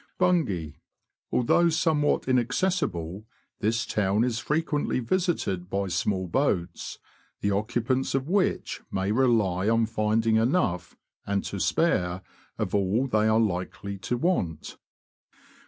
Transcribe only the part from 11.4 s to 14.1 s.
to spare, of all they are likely